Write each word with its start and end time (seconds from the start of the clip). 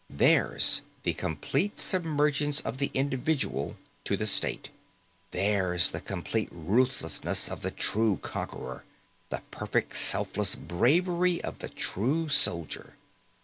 Theirs 0.09 0.81
the 1.03 1.13
complete 1.13 1.77
submergence 1.79 2.59
of 2.61 2.79
the 2.79 2.89
individual 2.95 3.77
to 4.05 4.17
the 4.17 4.25
state, 4.25 4.69
theirs 5.29 5.91
the 5.91 6.01
complete 6.01 6.49
ruthlessness 6.51 7.47
of 7.47 7.61
the 7.61 7.69
true 7.69 8.17
conqueror, 8.17 8.83
the 9.29 9.43
perfect 9.51 9.93
selfless 9.95 10.55
bravery 10.55 11.39
of 11.43 11.59
the 11.59 11.69
true 11.69 12.29
soldier. 12.29 12.95